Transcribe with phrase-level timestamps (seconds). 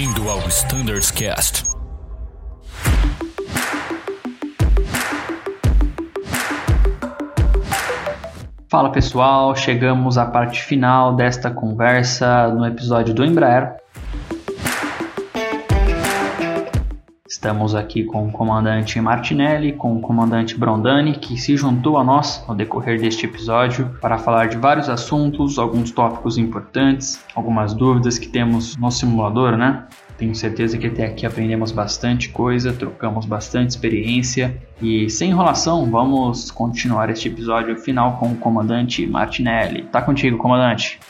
[0.00, 1.62] Bem-vindo ao Standards Cast.
[8.70, 13.76] Fala pessoal, chegamos à parte final desta conversa no episódio do Embraer.
[17.40, 22.44] Estamos aqui com o comandante Martinelli, com o comandante Brondani, que se juntou a nós
[22.46, 28.28] no decorrer deste episódio para falar de vários assuntos, alguns tópicos importantes, algumas dúvidas que
[28.28, 29.86] temos no simulador, né?
[30.18, 36.50] Tenho certeza que até aqui aprendemos bastante coisa, trocamos bastante experiência e sem enrolação, vamos
[36.50, 39.84] continuar este episódio final com o comandante Martinelli.
[39.84, 41.00] Tá contigo, comandante.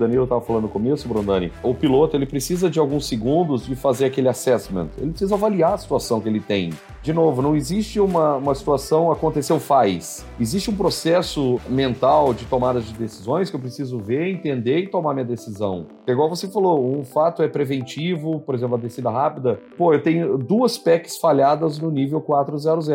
[0.00, 4.06] Danilo estava falando no começo, Brondani, o piloto ele precisa de alguns segundos de fazer
[4.06, 4.88] aquele assessment.
[4.98, 6.70] Ele precisa avaliar a situação que ele tem.
[7.02, 10.26] De novo, não existe uma, uma situação aconteceu faz.
[10.38, 15.14] Existe um processo mental de tomada de decisões que eu preciso ver, entender e tomar
[15.14, 15.86] minha decisão.
[16.06, 19.58] É igual você falou, um fato é preventivo, por exemplo, a descida rápida.
[19.78, 22.88] Pô, eu tenho duas PECs falhadas no nível 400.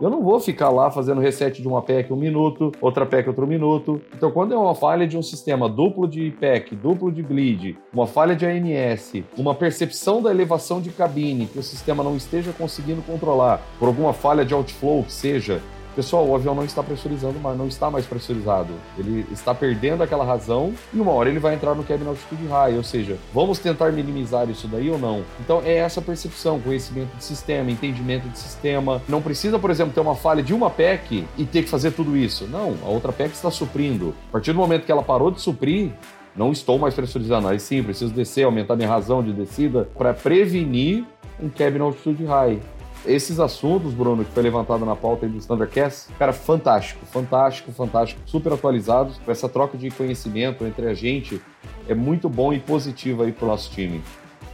[0.00, 3.46] Eu não vou ficar lá fazendo reset de uma PEC um minuto, outra PEC outro
[3.46, 4.00] minuto.
[4.14, 8.06] Então, quando é uma falha de um sistema duplo de PEC, duplo de bleed, uma
[8.06, 13.02] falha de AMS, uma percepção da elevação de cabine que o sistema não esteja conseguindo
[13.02, 15.60] controlar, por alguma falha de outflow que seja,
[15.94, 18.72] pessoal, o avião não está pressurizando, mas não está mais pressurizado.
[18.98, 22.76] Ele está perdendo aquela razão e uma hora ele vai entrar no cabin altitude high,
[22.76, 25.22] ou seja, vamos tentar minimizar isso daí ou não?
[25.40, 29.02] Então é essa percepção, conhecimento de sistema, entendimento de sistema.
[29.08, 32.16] Não precisa, por exemplo, ter uma falha de uma PEC e ter que fazer tudo
[32.16, 32.46] isso.
[32.46, 34.14] Não, a outra PEC está suprindo.
[34.28, 35.90] A partir do momento que ela parou de suprir,
[36.34, 37.48] não estou mais pressurizando.
[37.48, 41.04] Aí sim, preciso descer, aumentar minha razão de descida para prevenir
[41.42, 42.58] um cabin altitude high.
[43.06, 48.20] Esses assuntos, Bruno, que foi levantado na pauta aí do Standardcast, cara, fantástico, fantástico, fantástico,
[48.26, 49.18] super atualizados.
[49.26, 51.40] Essa troca de conhecimento entre a gente
[51.88, 54.02] é muito bom e positivo aí pro nosso time.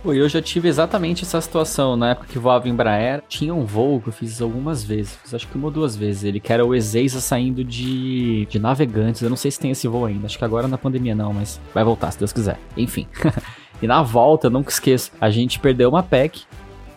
[0.05, 1.97] Eu já tive exatamente essa situação.
[1.97, 5.17] Na época que voava em Embraer, tinha um voo que eu fiz algumas vezes.
[5.17, 6.23] Fiz acho que uma ou duas vezes.
[6.23, 9.23] Ele que era o Ezeiza saindo de, de navegantes.
[9.23, 10.27] Eu não sei se tem esse voo ainda.
[10.27, 12.59] Acho que agora na pandemia não, mas vai voltar se Deus quiser.
[12.77, 13.09] Enfim.
[13.83, 16.45] e na volta, eu nunca esqueço, a gente perdeu uma PEC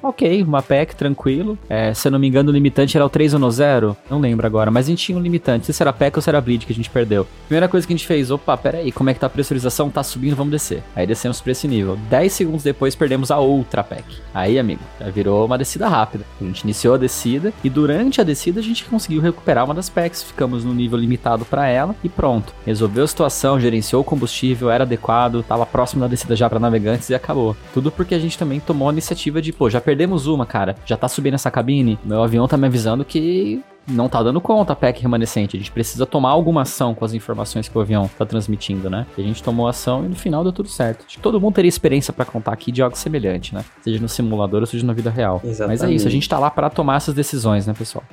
[0.01, 1.57] ok, uma PEC, tranquilo.
[1.69, 4.19] É, se eu não me engano, o limitante era o 3 ou no 0, não
[4.19, 5.71] lembro agora, mas a gente tinha um limitante.
[5.71, 7.27] Se era PEC ou se era bleed que a gente perdeu.
[7.47, 9.89] Primeira coisa que a gente fez, opa, peraí, como é que tá a pressurização?
[9.89, 10.83] Tá subindo, vamos descer.
[10.95, 11.97] Aí descemos pra esse nível.
[12.09, 14.03] 10 segundos depois perdemos a outra PEC.
[14.33, 16.25] Aí, amigo, já virou uma descida rápida.
[16.39, 19.89] A gente iniciou a descida e durante a descida a gente conseguiu recuperar uma das
[19.89, 20.23] PECs.
[20.23, 22.53] Ficamos no nível limitado para ela e pronto.
[22.65, 27.09] Resolveu a situação, gerenciou o combustível, era adequado, tava próximo da descida já para navegantes
[27.09, 27.55] e acabou.
[27.73, 30.75] Tudo porque a gente também tomou a iniciativa de, pô, já perdemos uma, cara.
[30.85, 31.97] Já tá subindo essa cabine.
[32.05, 35.57] Meu avião tá me avisando que não tá dando conta a PEC remanescente.
[35.57, 39.07] A gente precisa tomar alguma ação com as informações que o avião tá transmitindo, né?
[39.17, 41.05] E a gente tomou ação e no final deu tudo certo.
[41.07, 43.65] Acho que todo mundo teria experiência para contar aqui de algo semelhante, né?
[43.81, 45.41] Seja no simulador ou seja na vida real.
[45.43, 45.81] Exatamente.
[45.81, 48.03] Mas é isso, a gente tá lá para tomar essas decisões, né, pessoal?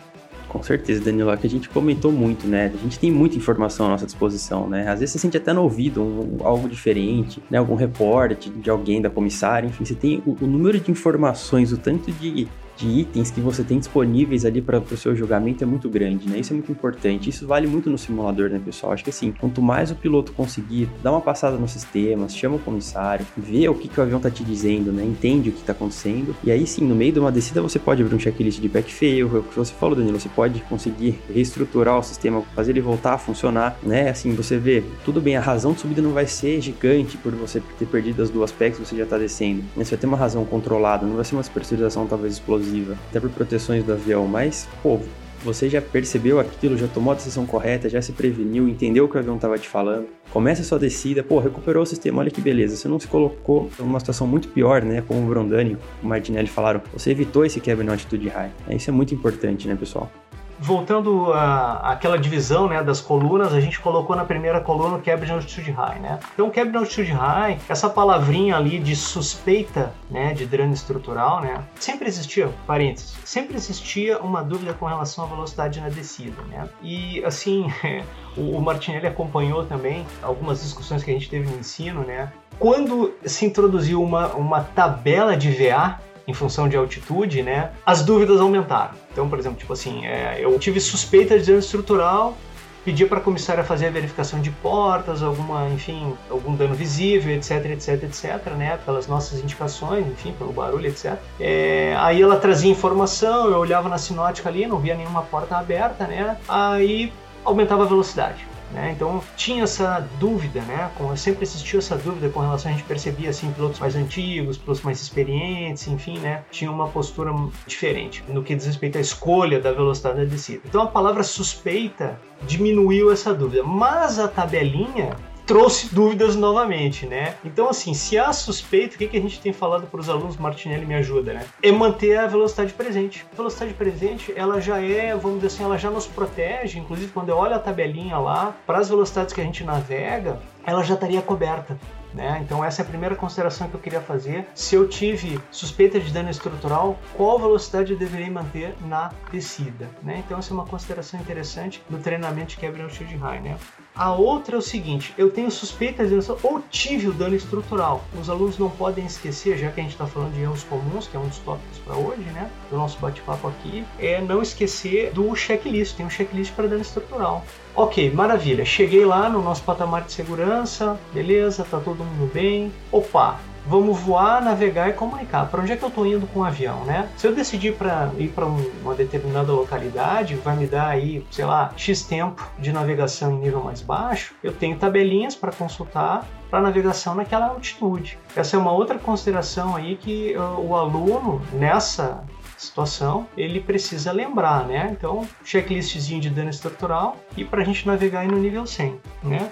[0.48, 2.72] Com certeza, Danilo, é que a gente comentou muito, né?
[2.72, 4.88] A gente tem muita informação à nossa disposição, né?
[4.88, 7.58] Às vezes você sente até no ouvido um, algo diferente, né?
[7.58, 11.76] Algum reporte de alguém da comissária, enfim, você tem o, o número de informações, o
[11.76, 12.46] tanto de
[12.76, 16.38] de itens que você tem disponíveis ali para o seu julgamento é muito grande, né?
[16.38, 17.30] Isso é muito importante.
[17.30, 18.92] Isso vale muito no simulador, né, pessoal?
[18.92, 22.58] Acho que assim, quanto mais o piloto conseguir dar uma passada nos sistemas, chama o
[22.58, 25.04] comissário, vê o que, que o avião tá te dizendo, né?
[25.04, 26.36] Entende o que tá acontecendo.
[26.44, 28.92] E aí sim, no meio de uma descida você pode abrir um checklist de back
[28.92, 32.80] fail, é o que você falou, Danilo, você pode conseguir reestruturar o sistema, fazer ele
[32.80, 34.10] voltar a funcionar, né?
[34.10, 37.62] Assim, você vê, tudo bem, a razão de subida não vai ser gigante por você
[37.78, 39.62] ter perdido as duas packs, você já tá descendo.
[39.76, 39.84] Né?
[39.84, 43.20] Você vai ter uma razão controlada, não vai ser uma pressurização talvez explosiva explosiva, até
[43.20, 45.00] por proteções do avião, mas, pô,
[45.44, 49.16] você já percebeu aquilo, já tomou a decisão correta, já se preveniu, entendeu o que
[49.16, 52.40] o avião estava te falando, começa a sua descida, pô, recuperou o sistema, olha que
[52.40, 55.72] beleza, você não se colocou numa situação muito pior, né, como o Brondani
[56.02, 59.68] e o Martinelli falaram, você evitou esse quebra na altitude high, isso é muito importante,
[59.68, 60.10] né, pessoal?
[60.58, 65.70] Voltando àquela divisão né, das colunas, a gente colocou na primeira coluna o Cabin Altitude
[65.70, 65.98] High.
[66.00, 66.18] Né?
[66.34, 72.08] Então, Cabin Altitude High, essa palavrinha ali de suspeita né, de drone estrutural, né, sempre
[72.08, 76.42] existia, parênteses, sempre existia uma dúvida com relação à velocidade na descida.
[76.48, 76.68] Né?
[76.82, 77.66] E, assim,
[78.36, 82.32] o Martinelli acompanhou também algumas discussões que a gente teve no ensino, né?
[82.58, 88.40] Quando se introduziu uma, uma tabela de VA, em função de altitude, né, as dúvidas
[88.40, 88.94] aumentaram.
[89.12, 92.36] Então, por exemplo, tipo assim, é, eu tive suspeita de dano estrutural,
[92.84, 97.66] pedi para a comissária fazer a verificação de portas, alguma, enfim, algum dano visível, etc,
[97.66, 101.14] etc, etc, né, pelas nossas indicações, enfim, pelo barulho, etc.
[101.40, 106.06] É, aí ela trazia informação, eu olhava na sinótica ali, não via nenhuma porta aberta,
[106.06, 107.12] né, aí
[107.44, 108.46] aumentava a velocidade.
[108.72, 108.92] Né?
[108.96, 110.90] Então tinha essa dúvida, né?
[111.16, 115.00] sempre existiu essa dúvida com relação a gente percebia assim pilotos mais antigos, pilotos mais
[115.00, 116.42] experientes, enfim, né?
[116.50, 117.32] Tinha uma postura
[117.66, 120.62] diferente no que diz respeito à escolha da velocidade da descida.
[120.64, 125.16] Então a palavra suspeita diminuiu essa dúvida, mas a tabelinha
[125.46, 127.36] trouxe dúvidas novamente, né?
[127.44, 130.36] Então, assim, se há suspeita, o que, que a gente tem falado para os alunos,
[130.36, 131.46] Martinelli me ajuda, né?
[131.62, 133.24] É manter a velocidade presente.
[133.32, 137.28] A velocidade presente, ela já é, vamos dizer assim, ela já nos protege, inclusive quando
[137.28, 141.22] eu olho a tabelinha lá, para as velocidades que a gente navega, ela já estaria
[141.22, 141.78] coberta.
[142.16, 142.40] Né?
[142.42, 144.46] Então essa é a primeira consideração que eu queria fazer.
[144.54, 149.90] Se eu tive suspeita de dano estrutural, qual velocidade eu deveria manter na descida?
[150.02, 150.22] Né?
[150.24, 153.40] Então essa é uma consideração interessante no treinamento de shield high.
[153.40, 153.58] Né?
[153.94, 158.02] A outra é o seguinte: eu tenho suspeita de ou tive o dano estrutural.
[158.18, 161.16] Os alunos não podem esquecer, já que a gente está falando de erros comuns, que
[161.16, 162.50] é um dos tópicos para hoje, né?
[162.70, 165.96] Do nosso bate-papo aqui, é não esquecer do checklist.
[165.96, 167.44] Tem um checklist para dano estrutural.
[167.74, 168.64] Ok, maravilha.
[168.64, 172.72] Cheguei lá no nosso patamar de segurança, beleza, tá todo mundo bem.
[172.90, 175.48] Opa, vamos voar, navegar e comunicar.
[175.48, 177.08] Para onde é que eu estou indo com o avião, né?
[177.16, 181.72] Se eu decidir para ir para uma determinada localidade, vai me dar aí, sei lá,
[181.76, 187.14] X tempo de navegação em nível mais baixo, eu tenho tabelinhas para consultar para navegação
[187.14, 188.18] naquela altitude.
[188.36, 192.24] Essa é uma outra consideração aí que uh, o aluno nessa
[192.56, 194.88] situação, ele precisa lembrar, né?
[194.90, 199.50] Então, checklistzinho de dano estrutural e para a gente navegar aí no nível 100, né?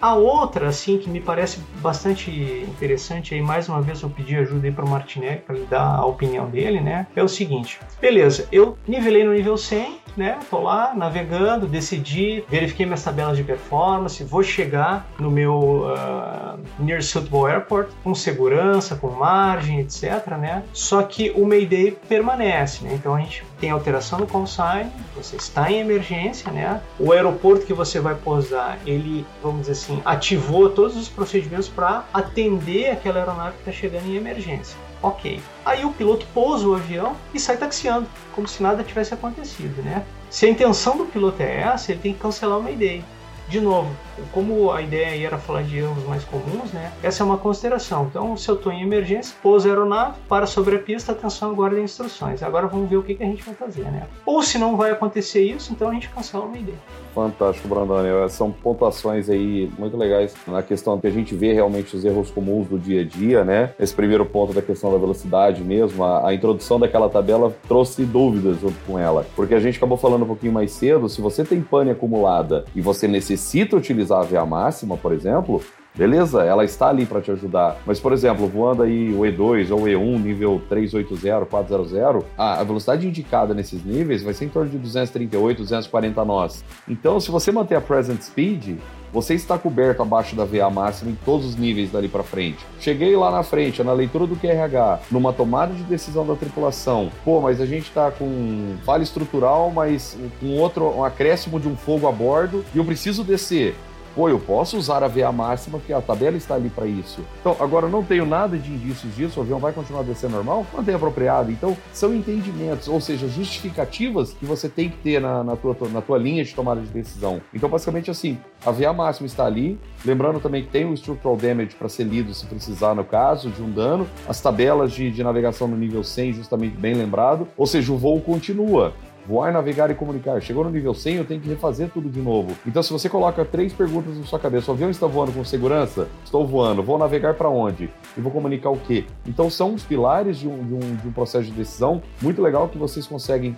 [0.00, 4.68] A outra, assim, que me parece bastante interessante, aí mais uma vez eu pedi ajuda
[4.68, 7.06] aí para o Martinelli para ele dar a opinião dele, né?
[7.16, 10.38] É o seguinte: beleza, eu nivelei no nível 100, né?
[10.48, 17.02] Tô lá navegando, decidi, verifiquei minhas tabelas de performance, vou chegar no meu uh, Near
[17.02, 20.62] Suitable Airport com segurança, com margem, etc, né?
[20.72, 22.94] Só que o Mayday permanece, né?
[22.94, 26.80] Então a gente tem alteração no consign, você está em emergência, né?
[26.98, 32.04] O aeroporto que você vai pousar, ele, vamos dizer assim, ativou todos os procedimentos para
[32.12, 34.76] atender aquela aeronave que está chegando em emergência.
[35.02, 35.40] Ok.
[35.64, 40.04] Aí o piloto pousa o avião e sai taxiando, como se nada tivesse acontecido, né?
[40.30, 43.04] Se a intenção do piloto é essa, ele tem que cancelar o Mayday.
[43.48, 43.90] De novo,
[44.32, 46.92] como a ideia era falar de erros mais comuns, né?
[47.02, 48.06] Essa é uma consideração.
[48.10, 51.80] Então, se eu estou em emergência, pousa a aeronave, para sobre a pista, atenção, guarda
[51.80, 52.42] instruções.
[52.42, 54.06] Agora vamos ver o que, que a gente vai fazer, né?
[54.24, 56.74] Ou se não vai acontecer isso, então a gente cancela o Mayday.
[57.14, 58.08] Fantástico, Brandoni.
[58.30, 62.68] São pontuações aí muito legais na questão que a gente vê realmente os erros comuns
[62.68, 63.70] do dia a dia, né?
[63.78, 68.60] Esse primeiro ponto da questão da velocidade mesmo, a, a introdução daquela tabela trouxe dúvidas
[68.60, 69.26] junto com ela.
[69.34, 72.80] Porque a gente acabou falando um pouquinho mais cedo, se você tem pane acumulada e
[72.80, 75.62] você necessita utilizar a VA máxima, por exemplo,
[75.98, 77.78] Beleza, ela está ali para te ajudar.
[77.84, 83.04] Mas, por exemplo, voando aí o E2 ou o E1, nível 380, 400, a velocidade
[83.04, 86.64] indicada nesses níveis vai ser em torno de 238, 240 nós.
[86.88, 88.78] Então, se você manter a present speed,
[89.12, 92.64] você está coberto abaixo da VA máxima em todos os níveis dali para frente.
[92.78, 97.10] Cheguei lá na frente, na leitura do QRH, numa tomada de decisão da tripulação.
[97.24, 101.74] Pô, mas a gente está com falha estrutural, mas com outro um acréscimo de um
[101.74, 103.74] fogo a bordo e eu preciso descer
[104.18, 107.20] pô, eu posso usar a VA máxima, porque a tabela está ali para isso.
[107.40, 110.66] Então, agora não tenho nada de indícios disso, o avião vai continuar a descer normal?
[110.74, 111.52] Mantém apropriado.
[111.52, 116.02] Então, são entendimentos, ou seja, justificativas que você tem que ter na, na, tua, na
[116.02, 117.40] tua linha de tomada de decisão.
[117.54, 121.76] Então, basicamente assim, a VA máxima está ali, lembrando também que tem o structural damage
[121.76, 125.68] para ser lido se precisar no caso de um dano, as tabelas de, de navegação
[125.68, 128.94] no nível 100, justamente bem lembrado, ou seja, o voo continua
[129.28, 130.40] voar, navegar e comunicar.
[130.40, 132.56] Chegou no nível 100, eu tenho que refazer tudo de novo.
[132.66, 136.08] Então, se você coloca três perguntas na sua cabeça, o avião está voando com segurança?
[136.24, 136.82] Estou voando.
[136.82, 137.90] Vou navegar para onde?
[138.16, 139.04] E vou comunicar o quê?
[139.26, 142.68] Então, são os pilares de um, de um, de um processo de decisão muito legal
[142.68, 143.54] que vocês conseguem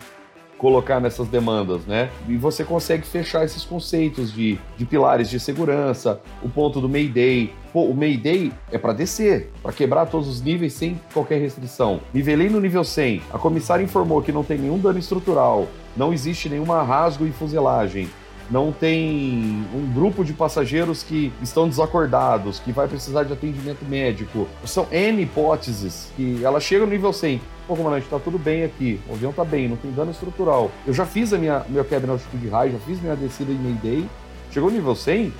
[0.60, 2.10] colocar nessas demandas, né?
[2.28, 7.50] E você consegue fechar esses conceitos de, de pilares de segurança, o ponto do Mayday.
[7.72, 12.00] Pô, o Mayday é para descer, para quebrar todos os níveis sem qualquer restrição.
[12.12, 16.50] Nivelei no nível 100, a comissária informou que não tem nenhum dano estrutural, não existe
[16.50, 18.10] nenhuma rasgo em fuselagem,
[18.50, 24.48] não tem um grupo de passageiros que estão desacordados, que vai precisar de atendimento médico.
[24.64, 27.40] São N hipóteses que ela chega no nível 100.
[27.66, 30.70] Pô, comandante, tá tudo bem aqui, o avião tá bem, não tem dano estrutural.
[30.84, 34.08] Eu já fiz a minha, meu na altitude high, já fiz minha descida em Mayday.
[34.50, 35.32] Chegou no nível 100,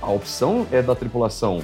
[0.00, 1.62] a opção é da tripulação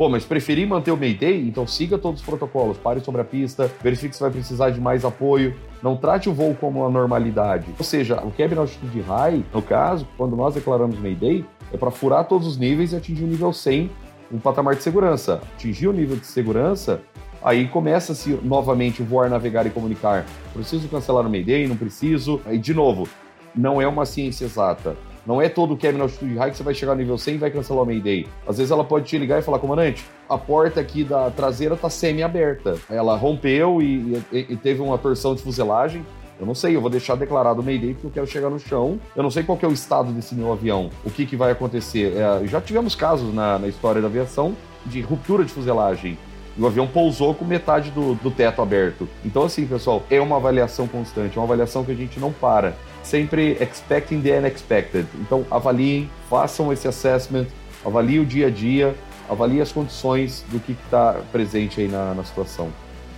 [0.00, 1.46] Pô, mas preferi manter o Mayday?
[1.46, 5.04] Então siga todos os protocolos, pare sobre a pista, verifique se vai precisar de mais
[5.04, 7.66] apoio, não trate o voo como uma normalidade.
[7.78, 12.24] Ou seja, o cabin altitude high, no caso, quando nós declaramos Mayday, é para furar
[12.24, 13.90] todos os níveis e atingir o nível 100,
[14.32, 15.42] um patamar de segurança.
[15.56, 17.02] Atingir o nível de segurança,
[17.42, 20.24] aí começa-se novamente voar, navegar e comunicar.
[20.54, 21.68] Preciso cancelar o Mayday?
[21.68, 22.40] Não preciso.
[22.46, 23.06] Aí, de novo,
[23.54, 24.96] não é uma ciência exata.
[25.26, 27.34] Não é todo o cabin na altitude high que você vai chegar no nível 100
[27.34, 28.26] e vai cancelar o Mayday.
[28.46, 31.90] Às vezes ela pode te ligar e falar, comandante, a porta aqui da traseira tá
[31.90, 32.76] semi-aberta.
[32.88, 36.04] Ela rompeu e, e, e teve uma torção de fuselagem.
[36.40, 38.98] Eu não sei, eu vou deixar declarado o Mayday porque eu quero chegar no chão.
[39.14, 42.14] Eu não sei qual é o estado desse meu avião, o que, que vai acontecer.
[42.16, 46.16] É, já tivemos casos na, na história da aviação de ruptura de fuselagem.
[46.60, 49.08] O avião pousou com metade do, do teto aberto.
[49.24, 52.76] Então, assim, pessoal, é uma avaliação constante, uma avaliação que a gente não para.
[53.02, 55.06] Sempre expecting the unexpected.
[55.14, 57.46] Então, avaliem, façam esse assessment,
[57.84, 58.94] avaliem o dia a dia,
[59.28, 62.68] avaliem as condições do que está presente aí na, na situação.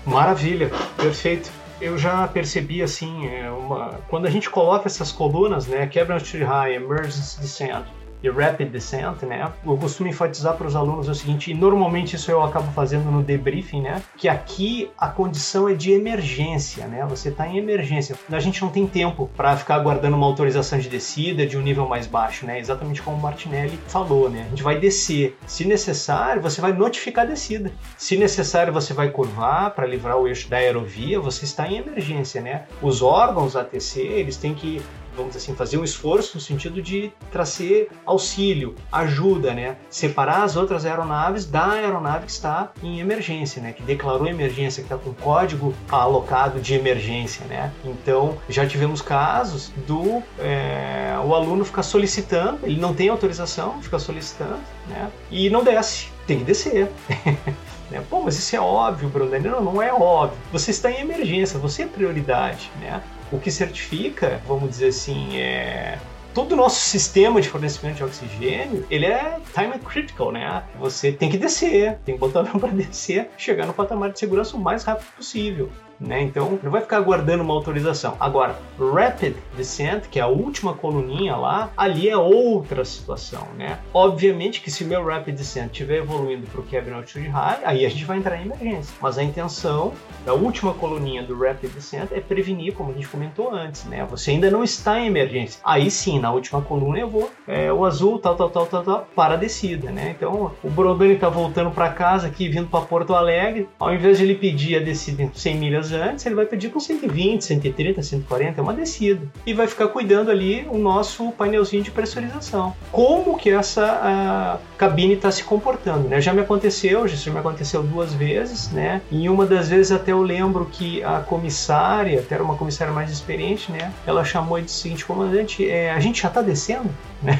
[0.06, 1.50] Maravilha, perfeito
[1.82, 3.98] eu já percebi assim, é uma...
[4.08, 7.84] quando a gente coloca essas colunas, né, Cabin Altitude High, Emergency Descent,
[8.22, 9.52] e Rapid Descent, né?
[9.64, 13.22] Eu costumo enfatizar para os alunos o seguinte, e normalmente isso eu acabo fazendo no
[13.22, 14.02] debriefing, né?
[14.16, 17.04] Que aqui a condição é de emergência, né?
[17.08, 18.16] Você está em emergência.
[18.30, 21.88] A gente não tem tempo para ficar aguardando uma autorização de descida de um nível
[21.88, 22.58] mais baixo, né?
[22.58, 24.44] Exatamente como o Martinelli falou, né?
[24.46, 25.36] A gente vai descer.
[25.46, 27.72] Se necessário, você vai notificar a descida.
[27.96, 31.20] Se necessário, você vai curvar para livrar o eixo da aerovia.
[31.20, 32.64] Você está em emergência, né?
[32.80, 34.80] Os órgãos ATC, eles têm que
[35.16, 39.76] vamos dizer assim, fazer um esforço no sentido de trazer auxílio, ajuda, né?
[39.90, 43.72] Separar as outras aeronaves da aeronave que está em emergência, né?
[43.72, 47.72] Que declarou emergência, que está com código alocado de emergência, né?
[47.84, 53.98] Então, já tivemos casos do é, o aluno ficar solicitando, ele não tem autorização, fica
[53.98, 55.10] solicitando, né?
[55.30, 56.90] E não desce, tem que descer.
[57.92, 58.02] Né?
[58.08, 59.38] Pô, mas isso é óbvio, Bruno.
[59.38, 60.38] Não, não é óbvio.
[60.50, 62.70] Você está em emergência, você é prioridade.
[62.80, 63.02] Né?
[63.32, 65.98] O que certifica, vamos dizer assim, é
[66.34, 70.62] todo o nosso sistema de fornecimento de oxigênio, ele é time critical, né?
[70.78, 74.56] Você tem que descer, tem que botar o para descer, chegar no patamar de segurança
[74.56, 75.70] o mais rápido possível.
[76.02, 76.22] Né?
[76.22, 78.16] Então, não vai ficar aguardando uma autorização.
[78.18, 83.78] Agora, Rapid Descent, que é a última coluninha lá, ali é outra situação, né?
[83.94, 87.88] Obviamente que se meu Rapid Descent estiver evoluindo para o Cabin Altitude High, aí a
[87.88, 88.94] gente vai entrar em emergência.
[89.00, 89.92] Mas a intenção
[90.26, 94.04] da última coluninha do Rapid Descent é prevenir, como a gente comentou antes, né?
[94.10, 95.60] Você ainda não está em emergência.
[95.64, 99.08] Aí sim, na última coluna eu vou, é, o azul, tal, tal, tal, tal, tal,
[99.14, 100.14] para a descida, né?
[100.16, 104.24] Então, o Brodani está voltando para casa aqui, vindo para Porto Alegre, ao invés de
[104.24, 108.60] ele pedir a descida em 100 milhas antes, ele vai pedir com 120, 130, 140,
[108.60, 109.26] é uma descida.
[109.46, 112.74] E vai ficar cuidando ali o nosso painelzinho de pressurização.
[112.90, 116.20] Como que essa cabine está se comportando, né?
[116.20, 119.00] Já me aconteceu, já me aconteceu duas vezes, né?
[119.10, 123.10] Em uma das vezes até eu lembro que a comissária, até era uma comissária mais
[123.10, 123.92] experiente, né?
[124.06, 126.90] Ela chamou e disse o seguinte, comandante, é, a gente já está descendo,
[127.22, 127.38] né?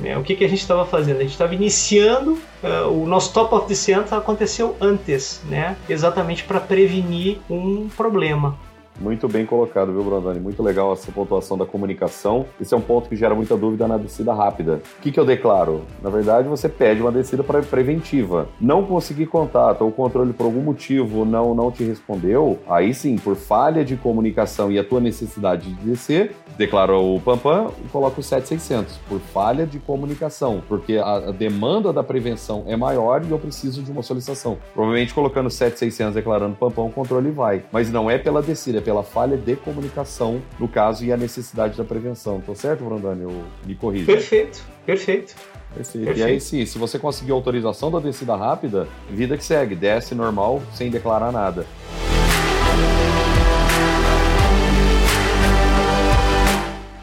[0.00, 0.16] Né?
[0.16, 1.18] O que, que a gente estava fazendo?
[1.18, 5.76] A gente estava iniciando, uh, o nosso top of descent aconteceu antes, né?
[5.88, 8.56] exatamente para prevenir um problema.
[9.00, 10.40] Muito bem colocado, viu, Brandani?
[10.40, 12.46] Muito legal essa pontuação da comunicação.
[12.60, 14.80] Esse é um ponto que gera muita dúvida na descida rápida.
[14.98, 15.82] O que, que eu declaro?
[16.02, 18.48] Na verdade, você pede uma descida preventiva.
[18.60, 23.16] Não conseguir contato ou o controle por algum motivo não, não te respondeu, aí sim,
[23.16, 28.20] por falha de comunicação e a tua necessidade de descer, declara o PAMPAM e coloca
[28.20, 33.30] o 7600, por falha de comunicação, porque a, a demanda da prevenção é maior e
[33.30, 34.58] eu preciso de uma solicitação.
[34.74, 37.62] Provavelmente colocando 7600 declarando PAMPAM, o controle vai.
[37.70, 41.76] Mas não é pela descida, é pela falha de comunicação, no caso, e a necessidade
[41.76, 42.40] da prevenção.
[42.40, 43.24] Tô certo, Brandani?
[43.24, 44.06] Eu me corrijo.
[44.06, 45.34] Perfeito, perfeito.
[45.74, 46.04] Perfeito.
[46.04, 46.18] Perfeito.
[46.18, 50.62] E aí, sim, se você conseguir autorização da descida rápida, vida que segue, desce normal,
[50.72, 51.66] sem declarar nada.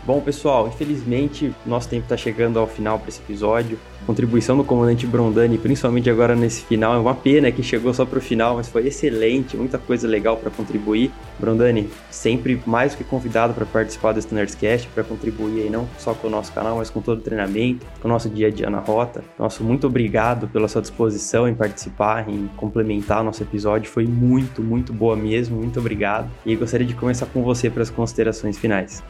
[0.06, 3.80] Bom, pessoal, infelizmente nosso tempo está chegando ao final para esse episódio.
[4.04, 8.06] A contribuição do comandante Brondani, principalmente agora nesse final, é uma pena que chegou só
[8.06, 11.12] para o final, mas foi excelente, muita coisa legal para contribuir.
[11.40, 16.14] Brondani, sempre mais do que convidado para participar do Standardscast, para contribuir aí não só
[16.14, 18.70] com o nosso canal, mas com todo o treinamento, com o nosso dia a dia
[18.70, 19.24] na rota.
[19.40, 24.62] Nosso muito obrigado pela sua disposição em participar, em complementar o nosso episódio, foi muito,
[24.62, 26.30] muito boa mesmo, muito obrigado.
[26.46, 29.02] E gostaria de começar com você para as considerações finais.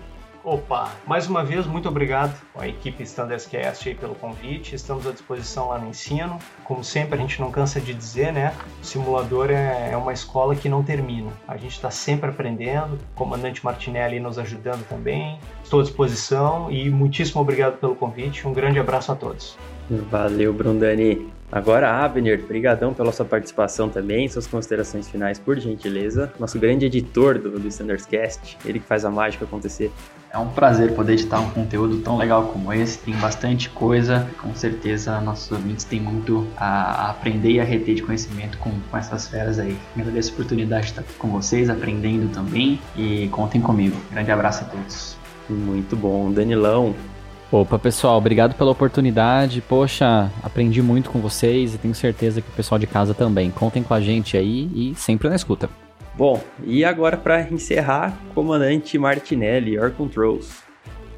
[0.46, 4.76] Opa, mais uma vez, muito obrigado à equipe Standardscast aí pelo convite.
[4.76, 6.38] Estamos à disposição lá no ensino.
[6.64, 8.54] Como sempre, a gente não cansa de dizer, né?
[8.80, 11.32] O simulador é, é uma escola que não termina.
[11.48, 12.94] A gente está sempre aprendendo.
[12.94, 15.40] O comandante Martinelli nos ajudando também.
[15.64, 18.48] Estou à disposição e muitíssimo obrigado pelo convite.
[18.48, 19.58] Um grande abraço a todos.
[19.90, 21.28] Valeu, Brundani.
[21.52, 26.32] Agora, Abner, brigadão pela sua participação também, suas considerações finais, por gentileza.
[26.40, 29.92] Nosso grande editor do, do Standardscast, ele que faz a mágica acontecer.
[30.36, 32.98] É um prazer poder editar um conteúdo tão legal como esse.
[32.98, 34.28] Tem bastante coisa.
[34.42, 38.98] Com certeza, nossos ouvintes têm muito a aprender e a reter de conhecimento com, com
[38.98, 39.78] essas feras aí.
[39.96, 42.82] Agradeço a oportunidade de estar aqui com vocês, aprendendo também.
[42.98, 43.96] E contem comigo.
[44.12, 45.16] Grande abraço a todos.
[45.50, 46.30] Muito bom.
[46.30, 46.94] Danilão,
[47.50, 49.62] Opa, pessoal, obrigado pela oportunidade.
[49.62, 53.52] Poxa, aprendi muito com vocês e tenho certeza que o pessoal de casa também.
[53.52, 55.70] Contem com a gente aí e sempre na escuta.
[56.18, 60.65] Bom, e agora para encerrar, comandante Martinelli, Your Controls.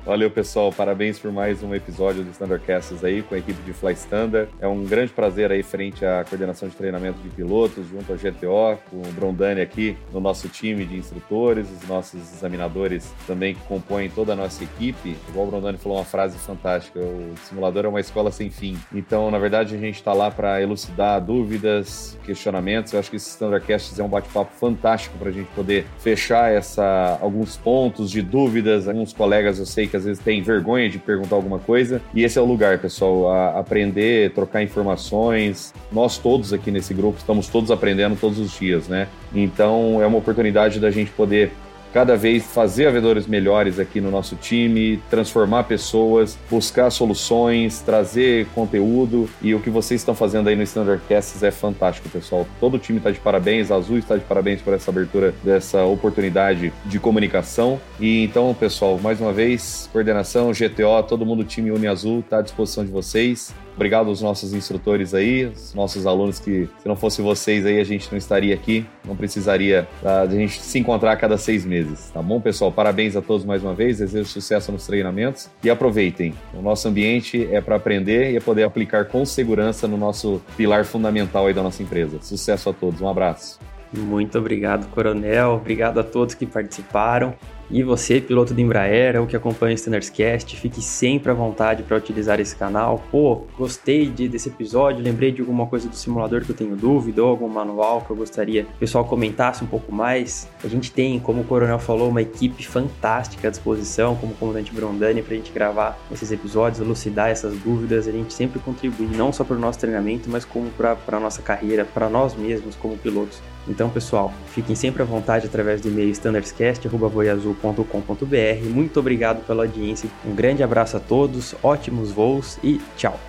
[0.07, 0.71] Valeu, pessoal.
[0.71, 4.49] Parabéns por mais um episódio do Standardcasts aí com a equipe de Fly Standard.
[4.57, 8.81] É um grande prazer aí frente à coordenação de treinamento de pilotos, junto ao GTO,
[8.89, 14.09] com o Brondani aqui no nosso time de instrutores, os nossos examinadores também que compõem
[14.09, 15.17] toda a nossa equipe.
[15.27, 18.77] Igual o Brondani falou uma frase fantástica, o simulador é uma escola sem fim.
[18.93, 22.93] Então, na verdade, a gente está lá para elucidar dúvidas, questionamentos.
[22.93, 27.19] Eu acho que esse Standardcasts é um bate-papo fantástico para a gente poder fechar essa
[27.21, 28.87] alguns pontos de dúvidas.
[28.87, 32.01] Alguns colegas eu sei que às vezes tem vergonha de perguntar alguma coisa.
[32.13, 35.73] E esse é o lugar, pessoal, a aprender, trocar informações.
[35.91, 39.07] Nós todos aqui nesse grupo estamos todos aprendendo todos os dias, né?
[39.33, 41.51] Então é uma oportunidade da gente poder
[41.93, 49.29] cada vez fazer avedores melhores aqui no nosso time, transformar pessoas, buscar soluções, trazer conteúdo
[49.41, 52.47] e o que vocês estão fazendo aí no Standardcasts é fantástico, pessoal.
[52.59, 55.83] Todo o time está de parabéns, a Azul está de parabéns por essa abertura dessa
[55.83, 57.79] oportunidade de comunicação.
[57.99, 62.41] E então, pessoal, mais uma vez, coordenação, GTO, todo mundo time Uni Azul está à
[62.41, 63.53] disposição de vocês.
[63.77, 67.83] Obrigado aos nossos instrutores aí, os nossos alunos que, se não fosse vocês aí, a
[67.83, 71.63] gente não estaria aqui, não precisaria uh, de a gente se encontrar a cada seis
[71.63, 72.71] meses, tá bom, pessoal?
[72.71, 76.33] Parabéns a todos mais uma vez, desejo sucesso nos treinamentos e aproveitem.
[76.55, 80.83] O nosso ambiente é para aprender e é poder aplicar com segurança no nosso pilar
[80.83, 82.17] fundamental aí da nossa empresa.
[82.19, 83.59] Sucesso a todos, um abraço.
[83.93, 85.53] Muito obrigado, Coronel.
[85.53, 87.33] Obrigado a todos que participaram.
[87.69, 91.97] E você, piloto de Embraer ou que acompanha o Standardscast, fique sempre à vontade para
[91.97, 93.03] utilizar esse canal.
[93.11, 97.21] Pô, gostei de, desse episódio, lembrei de alguma coisa do simulador que eu tenho dúvida
[97.21, 100.47] ou algum manual que eu gostaria que o pessoal comentasse um pouco mais.
[100.63, 104.71] A gente tem, como o Coronel falou, uma equipe fantástica à disposição, como o comandante
[104.71, 108.07] Brondani, para a gente gravar esses episódios, elucidar essas dúvidas.
[108.07, 111.41] A gente sempre contribui, não só para o nosso treinamento, mas como para a nossa
[111.41, 113.41] carreira, para nós mesmos como pilotos.
[113.67, 118.69] Então, pessoal, fiquem sempre à vontade através do e-mail standardscast.voiazul.com.br.
[118.69, 123.19] Muito obrigado pela audiência, um grande abraço a todos, ótimos voos e tchau!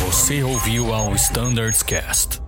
[0.00, 2.43] Você ouviu ao Standards Cast.